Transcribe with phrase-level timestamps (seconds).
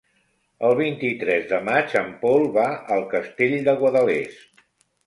[0.69, 2.67] El vint-i-tres de maig en Pol va
[2.97, 4.65] al Castell de Guadalest.